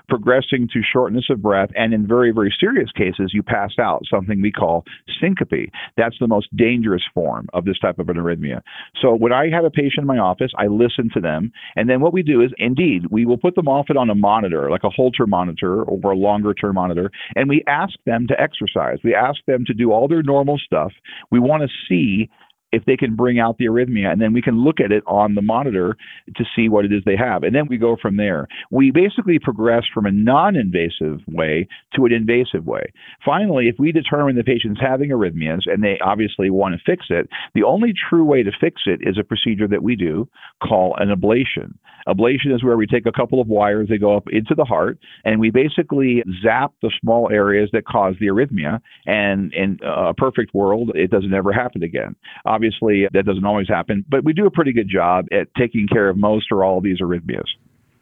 progressing 0.10 0.68
to 0.74 0.82
shortness 0.82 1.26
of 1.30 1.42
breath, 1.42 1.70
and 1.76 1.94
in 1.94 2.08
very, 2.08 2.32
very 2.32 2.54
serious 2.60 2.92
cases, 2.92 3.32
you 3.34 3.44
pass 3.44 3.72
out, 3.80 4.04
something 4.10 4.42
we 4.42 4.52
call 4.52 4.84
syncope 5.20 5.35
syncope. 5.36 5.72
That's 5.98 6.18
the 6.20 6.28
most 6.28 6.56
dangerous 6.56 7.04
form 7.14 7.48
of 7.54 7.66
this 7.66 7.80
type 7.80 8.00
of 8.00 8.10
an 8.10 8.18
arrhythmia. 8.18 8.62
So 9.02 9.16
when 9.16 9.34
I 9.34 9.50
have 9.50 9.66
a 9.66 9.70
patient 9.70 10.00
in 10.00 10.08
my 10.08 10.18
office, 10.18 10.52
I 10.58 10.68
listen 10.68 11.10
to 11.14 11.20
them. 11.20 11.52
And 11.76 11.90
then 11.90 12.02
what 12.02 12.14
we 12.14 12.24
do 12.24 12.42
is, 12.42 12.52
indeed, 12.58 13.04
we 13.12 13.26
will 13.26 13.38
put 13.38 13.56
them 13.56 13.68
often 13.68 13.98
on 13.98 14.10
a 14.10 14.16
monitor, 14.16 14.70
like 14.70 14.84
a 14.84 14.90
Holter 14.90 15.28
monitor 15.28 15.84
or 15.84 16.12
a 16.12 16.16
longer 16.16 16.54
term 16.54 16.76
monitor, 16.76 17.12
and 17.36 17.50
we 17.50 17.64
ask 17.68 17.94
them 18.06 18.28
to 18.28 18.40
exercise. 18.40 19.00
We 19.04 19.16
ask 19.16 19.40
them 19.48 19.66
to 19.66 19.74
do 19.74 19.92
all 19.92 20.08
their 20.08 20.24
normal 20.24 20.58
stuff. 20.58 20.92
We 21.32 21.40
want 21.40 21.64
to 21.64 21.70
see 21.88 22.30
if 22.76 22.86
they 22.86 22.98
can 22.98 23.16
bring 23.16 23.40
out 23.40 23.58
the 23.58 23.66
arrhythmia, 23.66 24.12
and 24.12 24.22
then 24.22 24.34
we 24.34 24.42
can 24.42 24.64
look 24.64 24.80
at 24.80 24.92
it 24.92 25.04
on 25.08 25.36
the 25.36 25.42
monitor 25.42 25.96
to 26.36 26.44
see 26.56 26.68
what 26.68 26.86
it 26.86 26.92
is 26.92 27.02
they 27.06 27.16
have. 27.16 27.44
And 27.44 27.56
then 27.56 27.68
we 27.70 27.78
go 27.78 27.96
from 28.02 28.18
there. 28.18 28.48
We 28.70 28.92
basically 28.92 29.40
progress 29.40 29.84
from 29.94 30.06
a 30.06 30.12
non 30.12 30.56
invasive 30.56 31.22
way 31.28 31.68
to 31.96 32.06
an 32.06 32.12
invasive 32.12 32.66
way. 32.66 32.92
Finally, 33.24 33.68
if 33.68 33.76
we 33.80 33.92
determine 33.92 34.36
the 34.36 34.44
patient's 34.44 34.82
having 34.82 35.10
arrhythmias 35.10 35.62
and 35.66 35.84
they 35.84 35.98
obviously 36.04 36.50
want 36.50 36.76
to 36.76 36.82
fix 36.86 37.06
it, 37.10 37.30
the 37.54 37.64
only 37.64 37.94
true 38.10 38.26
way 38.26 38.44
to 38.44 38.52
fix 38.60 38.84
it 38.86 39.00
is 39.02 39.18
a 39.18 39.24
procedure 39.24 39.68
that 39.68 39.84
we 39.84 39.96
do 39.96 40.28
called 40.62 40.96
an 41.00 41.10
ablation. 41.10 41.74
Ablation 42.08 42.54
is 42.54 42.64
where 42.64 42.78
we 42.78 42.86
take 42.86 43.06
a 43.06 43.12
couple 43.12 43.42
of 43.42 43.48
wires, 43.48 43.88
they 43.90 43.98
go 43.98 44.16
up 44.16 44.28
into 44.32 44.54
the 44.56 44.64
heart, 44.64 45.00
and 45.24 45.40
we 45.40 45.50
basically 45.50 46.24
zap 46.44 46.72
the 46.82 46.92
small 47.02 47.30
areas 47.32 47.70
that 47.74 47.86
cause 47.86 48.16
the 48.20 48.28
arrhythmia. 48.28 48.80
And 49.06 49.54
in 49.54 49.80
a 49.84 50.14
perfect 50.14 50.54
world, 50.54 50.92
it 50.94 51.10
doesn't 51.10 51.34
ever 51.34 51.52
happen 51.52 51.82
again. 51.82 52.16
Obviously, 52.46 52.65
Obviously, 52.66 53.08
that 53.12 53.26
doesn't 53.26 53.46
always 53.46 53.68
happen, 53.68 54.06
but 54.10 54.24
we 54.24 54.34
do 54.34 54.46
a 54.46 54.52
pretty 54.52 54.74
good 54.74 54.90
job 54.90 55.26
at 55.32 55.48
taking 55.58 55.88
care 55.88 56.10
of 56.10 56.18
most 56.18 56.48
or 56.52 56.64
all 56.64 56.78
of 56.80 56.84
these 56.84 57.00
arrhythmias. 57.00 57.46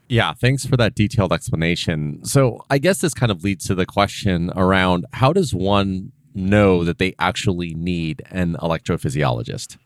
Yeah, 0.07 0.33
thanks 0.33 0.65
for 0.65 0.77
that 0.77 0.95
detailed 0.95 1.33
explanation. 1.33 2.23
So, 2.23 2.65
I 2.69 2.77
guess 2.77 3.01
this 3.01 3.13
kind 3.13 3.31
of 3.31 3.43
leads 3.43 3.65
to 3.67 3.75
the 3.75 3.85
question 3.85 4.51
around 4.55 5.05
how 5.13 5.33
does 5.33 5.53
one 5.53 6.11
know 6.35 6.83
that 6.83 6.97
they 6.97 7.15
actually 7.19 7.73
need 7.73 8.21
an 8.31 8.55
electrophysiologist? 8.59 9.77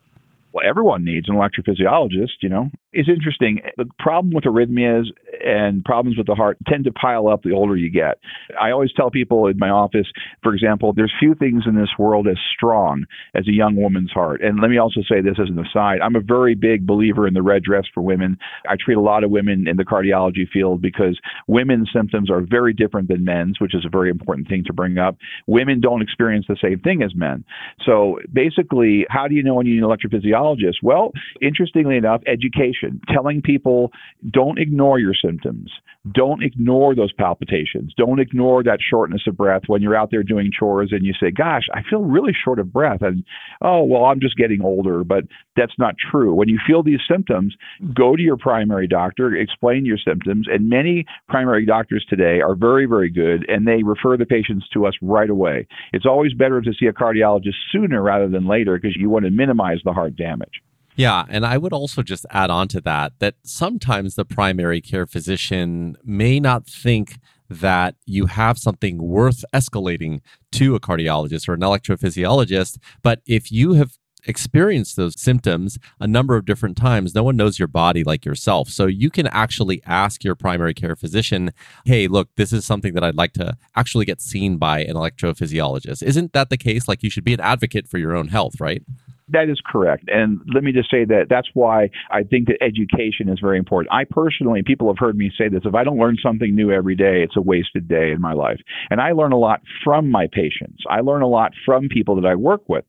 well, 0.57 0.67
everyone 0.67 1.03
needs 1.03 1.29
an 1.29 1.35
electrophysiologist. 1.35 2.41
You 2.41 2.49
know, 2.49 2.71
It's 2.97 3.09
interesting. 3.09 3.61
The 3.77 3.85
problem 3.99 4.33
with 4.33 4.45
arrhythmias 4.45 5.03
and 5.45 5.85
problems 5.85 6.17
with 6.17 6.25
the 6.25 6.33
heart 6.33 6.57
tend 6.67 6.85
to 6.85 6.91
pile 6.91 7.27
up 7.27 7.43
the 7.43 7.51
older 7.51 7.75
you 7.75 7.91
get. 7.91 8.17
I 8.59 8.71
always 8.71 8.91
tell 8.91 9.11
people 9.11 9.45
in 9.45 9.59
my 9.59 9.69
office, 9.69 10.07
for 10.41 10.55
example, 10.55 10.93
there's 10.93 11.13
few 11.19 11.35
things 11.35 11.65
in 11.67 11.75
this 11.75 11.91
world 11.99 12.27
as 12.27 12.37
strong 12.55 13.05
as 13.35 13.47
a 13.47 13.53
young 13.53 13.75
woman's 13.75 14.09
heart. 14.11 14.41
And 14.41 14.61
let 14.61 14.71
me 14.71 14.79
also 14.79 15.01
say 15.07 15.21
this 15.21 15.37
as 15.39 15.47
an 15.47 15.63
aside 15.63 15.99
I'm 16.01 16.15
a 16.15 16.21
very 16.21 16.55
big 16.55 16.87
believer 16.87 17.27
in 17.27 17.35
the 17.35 17.43
red 17.43 17.61
dress 17.61 17.83
for 17.93 18.01
women. 18.01 18.35
I 18.67 18.77
treat 18.83 18.97
a 18.97 19.01
lot 19.01 19.23
of 19.23 19.29
women 19.29 19.67
in 19.67 19.77
the 19.77 19.85
cardiology 19.85 20.49
field 20.51 20.81
because 20.81 21.19
women's 21.45 21.91
symptoms 21.93 22.31
are 22.31 22.41
very 22.41 22.73
different 22.73 23.09
than 23.09 23.23
men's, 23.23 23.59
which 23.59 23.75
is 23.75 23.85
a 23.85 23.89
very 23.89 24.09
important 24.09 24.47
thing 24.47 24.63
to 24.65 24.73
bring 24.73 24.97
up. 24.97 25.17
Women 25.45 25.81
don't 25.81 26.01
experience 26.01 26.47
the 26.49 26.57
same 26.59 26.79
thing 26.79 27.03
as 27.03 27.13
men. 27.13 27.45
So 27.85 28.17
basically, 28.33 29.05
how 29.11 29.27
do 29.27 29.35
you 29.35 29.43
know 29.43 29.53
when 29.53 29.67
you 29.67 29.75
need 29.75 29.83
an 29.83 29.87
electrophysiologist? 29.87 30.77
Well, 30.81 31.11
interestingly 31.43 31.95
enough, 31.95 32.23
education, 32.25 32.86
telling 33.13 33.41
people 33.41 33.91
don't 34.31 34.59
ignore 34.59 34.99
your 34.99 35.13
symptoms. 35.13 35.71
Don't 36.11 36.43
ignore 36.43 36.95
those 36.95 37.11
palpitations. 37.11 37.93
Don't 37.97 38.19
ignore 38.19 38.63
that 38.63 38.79
shortness 38.81 39.23
of 39.27 39.35
breath 39.35 39.63
when 39.67 39.81
you're 39.81 39.95
out 39.95 40.09
there 40.11 40.23
doing 40.23 40.51
chores 40.57 40.89
and 40.91 41.05
you 41.05 41.13
say, 41.19 41.31
Gosh, 41.31 41.63
I 41.73 41.81
feel 41.89 42.01
really 42.01 42.33
short 42.33 42.59
of 42.59 42.71
breath. 42.71 43.01
And, 43.01 43.23
oh, 43.61 43.83
well, 43.83 44.05
I'm 44.05 44.19
just 44.19 44.37
getting 44.37 44.61
older. 44.61 45.03
But 45.03 45.25
that's 45.55 45.77
not 45.77 45.95
true. 46.11 46.33
When 46.33 46.49
you 46.49 46.59
feel 46.65 46.83
these 46.83 46.99
symptoms, 47.09 47.55
go 47.93 48.15
to 48.15 48.21
your 48.21 48.37
primary 48.37 48.87
doctor, 48.87 49.35
explain 49.35 49.85
your 49.85 49.97
symptoms. 49.97 50.47
And 50.49 50.69
many 50.69 51.05
primary 51.27 51.65
doctors 51.65 52.05
today 52.09 52.41
are 52.41 52.55
very, 52.55 52.85
very 52.85 53.09
good 53.09 53.45
and 53.49 53.67
they 53.67 53.83
refer 53.83 54.17
the 54.17 54.25
patients 54.25 54.67
to 54.73 54.85
us 54.85 54.93
right 55.01 55.29
away. 55.29 55.67
It's 55.93 56.05
always 56.05 56.33
better 56.33 56.61
to 56.61 56.73
see 56.79 56.85
a 56.87 56.93
cardiologist 56.93 57.55
sooner 57.71 58.01
rather 58.01 58.27
than 58.27 58.47
later 58.47 58.77
because 58.77 58.95
you 58.97 59.09
want 59.09 59.25
to 59.25 59.31
minimize 59.31 59.79
the 59.83 59.93
heart 59.93 60.15
damage. 60.15 60.61
Yeah, 60.97 61.25
and 61.29 61.45
I 61.45 61.57
would 61.59 61.73
also 61.73 62.01
just 62.01 62.25
add 62.31 62.49
on 62.49 62.67
to 62.69 62.81
that 62.81 63.13
that 63.19 63.35
sometimes 63.43 64.15
the 64.15 64.25
primary 64.25 64.81
care 64.81 65.05
physician 65.05 65.95
may 66.03 66.39
not 66.39 66.65
think 66.65 67.19
that 67.49 67.95
you 68.05 68.25
have 68.25 68.57
something 68.57 68.97
worth 68.97 69.45
escalating 69.53 70.19
to 70.53 70.75
a 70.75 70.79
cardiologist 70.79 71.47
or 71.47 71.53
an 71.53 71.61
electrophysiologist, 71.61 72.79
but 73.03 73.21
if 73.25 73.51
you 73.51 73.73
have 73.73 73.91
experienced 74.25 74.95
those 74.95 75.19
symptoms 75.19 75.77
a 75.99 76.07
number 76.07 76.35
of 76.35 76.45
different 76.45 76.75
times. 76.75 77.15
No 77.15 77.23
one 77.23 77.37
knows 77.37 77.59
your 77.59 77.67
body 77.67 78.03
like 78.03 78.25
yourself. 78.25 78.67
So 78.67 78.85
you 78.85 79.09
can 79.09 79.27
actually 79.27 79.81
ask 79.85 80.23
your 80.23 80.35
primary 80.35 80.73
care 80.73 80.97
physician, 80.97 81.51
hey, 81.85 82.07
look, 82.07 82.27
this 82.35 82.51
is 82.51 82.65
something 82.65 82.93
that 82.95 83.03
I'd 83.05 83.15
like 83.15 83.31
to 83.33 83.55
actually 83.75 84.03
get 84.03 84.19
seen 84.19 84.57
by 84.57 84.79
an 84.79 84.95
electrophysiologist. 84.95 86.03
Isn't 86.03 86.33
that 86.33 86.49
the 86.49 86.57
case? 86.57 86.87
Like 86.89 87.03
you 87.03 87.09
should 87.09 87.23
be 87.23 87.33
an 87.33 87.39
advocate 87.39 87.87
for 87.87 87.99
your 87.99 88.15
own 88.15 88.27
health, 88.27 88.59
right? 88.59 88.83
That 89.29 89.49
is 89.49 89.59
correct. 89.65 90.05
And 90.07 90.39
let 90.53 90.63
me 90.63 90.71
just 90.71 90.89
say 90.89 91.03
that 91.03 91.25
that's 91.29 91.49
why 91.53 91.89
I 92.11 92.23
think 92.23 92.47
that 92.47 92.63
education 92.63 93.27
is 93.27 93.39
very 93.41 93.57
important. 93.57 93.93
I 93.93 94.05
personally, 94.05 94.63
people 94.65 94.87
have 94.87 94.97
heard 94.97 95.17
me 95.17 95.31
say 95.37 95.49
this, 95.49 95.63
if 95.65 95.75
I 95.75 95.83
don't 95.83 95.99
learn 95.99 96.15
something 96.23 96.55
new 96.55 96.71
every 96.71 96.95
day, 96.95 97.23
it's 97.23 97.35
a 97.35 97.41
wasted 97.41 97.89
day 97.89 98.11
in 98.11 98.21
my 98.21 98.31
life. 98.31 98.59
And 98.89 99.01
I 99.01 99.11
learn 99.11 99.33
a 99.33 99.37
lot 99.37 99.61
from 99.83 100.09
my 100.09 100.27
patients. 100.31 100.83
I 100.89 101.01
learn 101.01 101.23
a 101.23 101.27
lot 101.27 101.51
from 101.65 101.89
people 101.89 102.15
that 102.15 102.25
I 102.25 102.35
work 102.35 102.69
with. 102.69 102.85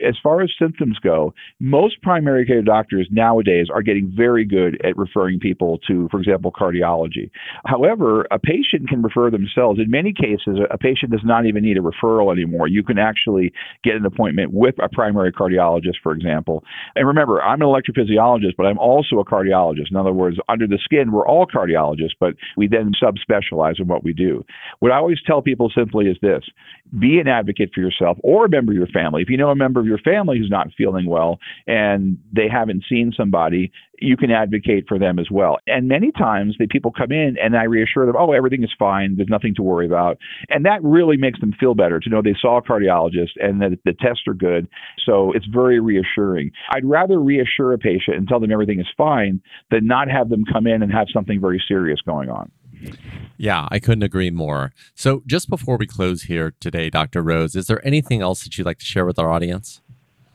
As 0.00 0.14
far 0.22 0.42
as 0.42 0.50
symptoms 0.60 0.98
go, 1.02 1.34
most 1.58 2.00
primary 2.02 2.46
care 2.46 2.62
doctors 2.62 3.08
nowadays 3.10 3.66
are 3.72 3.82
getting 3.82 4.12
very 4.16 4.44
good 4.44 4.80
at 4.84 4.96
referring 4.96 5.40
people 5.40 5.78
to, 5.88 6.08
for 6.12 6.20
example, 6.20 6.52
cardiology. 6.52 7.30
However, 7.66 8.28
a 8.30 8.38
patient 8.38 8.88
can 8.88 9.02
refer 9.02 9.28
themselves. 9.28 9.80
In 9.80 9.90
many 9.90 10.12
cases, 10.12 10.60
a 10.70 10.78
patient 10.78 11.10
does 11.10 11.24
not 11.24 11.46
even 11.46 11.64
need 11.64 11.78
a 11.78 11.80
referral 11.80 12.32
anymore. 12.32 12.68
You 12.68 12.84
can 12.84 12.98
actually 12.98 13.52
get 13.82 13.96
an 13.96 14.06
appointment 14.06 14.52
with 14.52 14.76
a 14.80 14.88
primary 14.88 15.32
cardiologist 15.32 15.79
for 16.02 16.12
example. 16.12 16.64
And 16.94 17.06
remember, 17.06 17.42
I'm 17.42 17.60
an 17.60 17.68
electrophysiologist, 17.68 18.56
but 18.56 18.66
I'm 18.66 18.78
also 18.78 19.18
a 19.18 19.24
cardiologist. 19.24 19.90
In 19.90 19.96
other 19.96 20.12
words, 20.12 20.38
under 20.48 20.66
the 20.66 20.78
skin, 20.82 21.12
we're 21.12 21.26
all 21.26 21.46
cardiologists, 21.46 22.16
but 22.18 22.34
we 22.56 22.68
then 22.68 22.92
subspecialize 23.02 23.80
in 23.80 23.86
what 23.86 24.04
we 24.04 24.12
do. 24.12 24.44
What 24.80 24.92
I 24.92 24.96
always 24.96 25.18
tell 25.26 25.42
people 25.42 25.70
simply 25.74 26.06
is 26.06 26.16
this 26.22 26.44
be 26.98 27.18
an 27.20 27.28
advocate 27.28 27.70
for 27.74 27.80
yourself 27.80 28.18
or 28.22 28.46
a 28.46 28.48
member 28.48 28.72
of 28.72 28.78
your 28.78 28.86
family. 28.88 29.22
If 29.22 29.28
you 29.28 29.36
know 29.36 29.50
a 29.50 29.56
member 29.56 29.80
of 29.80 29.86
your 29.86 29.98
family 29.98 30.38
who's 30.38 30.50
not 30.50 30.68
feeling 30.76 31.06
well 31.06 31.38
and 31.66 32.18
they 32.32 32.48
haven't 32.50 32.84
seen 32.88 33.12
somebody, 33.16 33.70
you 34.00 34.16
can 34.16 34.30
advocate 34.30 34.86
for 34.88 34.98
them 34.98 35.18
as 35.18 35.30
well. 35.30 35.58
And 35.66 35.88
many 35.88 36.10
times 36.12 36.56
the 36.58 36.66
people 36.66 36.90
come 36.90 37.12
in 37.12 37.36
and 37.42 37.56
I 37.56 37.64
reassure 37.64 38.06
them, 38.06 38.16
oh, 38.18 38.32
everything 38.32 38.62
is 38.62 38.70
fine. 38.78 39.16
There's 39.16 39.28
nothing 39.28 39.54
to 39.56 39.62
worry 39.62 39.86
about. 39.86 40.18
And 40.48 40.64
that 40.64 40.82
really 40.82 41.16
makes 41.16 41.40
them 41.40 41.54
feel 41.58 41.74
better 41.74 42.00
to 42.00 42.08
know 42.08 42.22
they 42.22 42.36
saw 42.40 42.58
a 42.58 42.62
cardiologist 42.62 43.32
and 43.36 43.60
that 43.60 43.78
the 43.84 43.92
tests 43.92 44.22
are 44.26 44.34
good. 44.34 44.68
So 45.06 45.32
it's 45.32 45.46
very 45.46 45.80
reassuring. 45.80 46.50
I'd 46.70 46.84
rather 46.84 47.20
reassure 47.20 47.72
a 47.72 47.78
patient 47.78 48.16
and 48.16 48.26
tell 48.26 48.40
them 48.40 48.50
everything 48.50 48.80
is 48.80 48.88
fine 48.96 49.40
than 49.70 49.86
not 49.86 50.08
have 50.10 50.28
them 50.28 50.44
come 50.50 50.66
in 50.66 50.82
and 50.82 50.92
have 50.92 51.08
something 51.12 51.40
very 51.40 51.62
serious 51.68 52.00
going 52.00 52.30
on. 52.30 52.50
Yeah, 53.36 53.68
I 53.70 53.78
couldn't 53.78 54.02
agree 54.02 54.30
more. 54.30 54.72
So, 54.94 55.22
just 55.26 55.50
before 55.50 55.76
we 55.76 55.86
close 55.86 56.24
here 56.24 56.54
today, 56.60 56.88
Dr. 56.88 57.22
Rose, 57.22 57.54
is 57.54 57.66
there 57.66 57.86
anything 57.86 58.22
else 58.22 58.42
that 58.44 58.56
you'd 58.56 58.66
like 58.66 58.78
to 58.78 58.84
share 58.84 59.04
with 59.04 59.18
our 59.18 59.30
audience? 59.30 59.82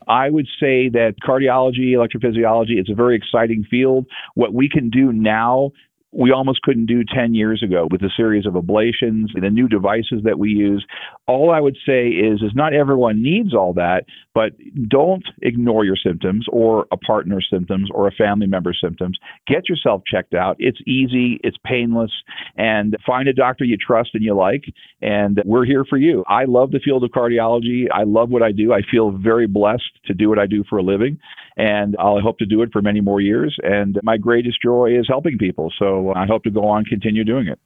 I 0.07 0.29
would 0.29 0.47
say 0.59 0.89
that 0.89 1.15
cardiology, 1.24 1.91
electrophysiology, 1.91 2.77
it's 2.77 2.89
a 2.89 2.95
very 2.95 3.15
exciting 3.15 3.65
field. 3.69 4.05
What 4.35 4.53
we 4.53 4.69
can 4.69 4.89
do 4.89 5.12
now 5.12 5.71
we 6.15 6.31
almost 6.31 6.62
couldn't 6.62 6.86
do 6.86 7.03
10 7.03 7.34
years 7.34 7.62
ago 7.62 7.88
with 7.91 8.01
a 8.01 8.10
series 8.15 8.45
of 8.45 8.53
ablations, 8.53 9.27
and 9.34 9.43
the 9.43 9.50
new 9.50 9.67
devices 9.67 10.22
that 10.24 10.39
we 10.39 10.50
use. 10.50 10.86
All 11.27 11.51
I 11.51 11.60
would 11.60 11.77
say 11.86 12.07
is, 12.07 12.41
is 12.41 12.51
not 12.55 12.74
everyone 12.74 13.22
needs 13.22 13.53
all 13.53 13.74
that, 13.74 14.05
but 14.34 14.51
don't 14.88 15.25
ignore 15.41 15.84
your 15.84 15.98
symptoms 16.01 16.45
or 16.51 16.88
a 16.91 16.98
partner's 16.98 17.48
symptoms 17.51 17.89
or 17.93 18.07
a 18.07 18.12
family 18.12 18.48
member's 18.48 18.79
symptoms. 18.81 19.17
Get 19.48 19.67
yourself 19.67 20.03
checked 20.10 20.34
out. 20.34 20.55
It's 20.60 20.79
easy, 20.88 21.39
it's 21.43 21.57
painless, 21.65 22.12
and 22.55 22.95
find 23.05 23.27
a 23.27 23.34
doctor 23.34 23.65
you 23.65 23.77
trust 23.77 24.12
and 24.13 24.24
you 24.24 24.36
like, 24.36 24.63
and 25.01 25.41
we're 25.45 25.65
here 25.65 25.84
for 25.89 25.98
you. 25.98 26.24
I 26.29 26.45
love 26.45 26.72
the 26.72 26.79
field 26.84 27.03
of 27.03 27.12
cardiology. 27.12 27.86
I 27.93 28.03
love 28.03 28.29
what 28.29 28.43
I 28.43 28.51
do. 28.51 28.72
I 28.72 28.81
feel 28.89 29.12
very 29.12 29.48
blessed 29.48 29.84
to 30.05 30.13
do 30.13 30.29
what 30.29 30.39
I 30.39 30.45
do 30.45 30.63
for 30.69 30.77
a 30.77 30.84
living, 30.84 31.19
and 31.57 31.95
I'll 32.00 32.22
hope 32.22 32.38
to 32.39 32.45
do 32.45 32.62
it 32.62 32.69
for 32.72 32.81
many 32.81 33.01
more 33.01 33.19
years. 33.19 33.57
And 33.63 34.00
my 34.03 34.17
greatest 34.17 34.62
joy 34.62 34.98
is 34.98 35.07
helping 35.10 35.38
people. 35.38 35.74
So 35.77 36.04
I 36.13 36.25
hope 36.25 36.43
to 36.43 36.51
go 36.51 36.67
on, 36.67 36.85
continue 36.85 37.24
doing 37.24 37.47
it. 37.47 37.59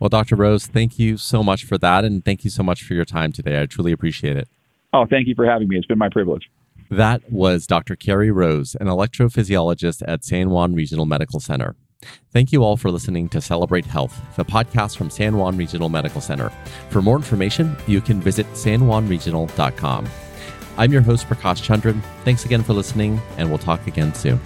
Well, 0.00 0.08
Dr. 0.08 0.36
Rose, 0.36 0.66
thank 0.66 0.98
you 0.98 1.16
so 1.16 1.42
much 1.42 1.64
for 1.64 1.76
that. 1.78 2.04
And 2.04 2.24
thank 2.24 2.44
you 2.44 2.50
so 2.50 2.62
much 2.62 2.82
for 2.82 2.94
your 2.94 3.04
time 3.04 3.32
today. 3.32 3.60
I 3.60 3.66
truly 3.66 3.92
appreciate 3.92 4.36
it. 4.36 4.48
Oh, 4.92 5.06
thank 5.08 5.28
you 5.28 5.34
for 5.34 5.46
having 5.46 5.68
me. 5.68 5.76
It's 5.76 5.86
been 5.86 5.98
my 5.98 6.08
privilege. 6.08 6.50
That 6.90 7.30
was 7.30 7.66
Dr. 7.66 7.94
Cary 7.94 8.30
Rose, 8.32 8.74
an 8.80 8.88
electrophysiologist 8.88 10.02
at 10.08 10.24
San 10.24 10.50
Juan 10.50 10.74
Regional 10.74 11.06
Medical 11.06 11.38
Center. 11.38 11.76
Thank 12.32 12.50
you 12.50 12.64
all 12.64 12.76
for 12.76 12.90
listening 12.90 13.28
to 13.28 13.40
Celebrate 13.40 13.84
Health, 13.84 14.20
the 14.36 14.44
podcast 14.44 14.96
from 14.96 15.10
San 15.10 15.36
Juan 15.36 15.56
Regional 15.56 15.88
Medical 15.88 16.20
Center. 16.20 16.50
For 16.88 17.02
more 17.02 17.16
information, 17.16 17.76
you 17.86 18.00
can 18.00 18.20
visit 18.20 18.46
sanjuanregional.com. 18.54 20.08
I'm 20.78 20.92
your 20.92 21.02
host, 21.02 21.28
Prakash 21.28 21.62
Chandran. 21.62 22.00
Thanks 22.24 22.44
again 22.44 22.62
for 22.62 22.72
listening, 22.72 23.20
and 23.36 23.50
we'll 23.50 23.58
talk 23.58 23.86
again 23.86 24.14
soon. 24.14 24.40